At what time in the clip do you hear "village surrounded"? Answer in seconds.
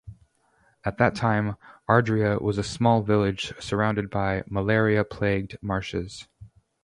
3.03-4.09